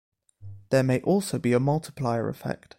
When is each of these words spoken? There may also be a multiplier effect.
There 0.71 0.81
may 0.81 0.99
also 1.01 1.37
be 1.37 1.53
a 1.53 1.59
multiplier 1.59 2.27
effect. 2.27 2.67